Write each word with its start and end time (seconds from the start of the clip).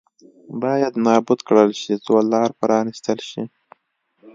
باید 0.63 0.93
نابود 1.05 1.39
کړل 1.47 1.69
شي 1.81 1.93
څو 2.05 2.15
لار 2.31 2.49
پرانېستل 2.59 3.19
شي. 3.29 3.43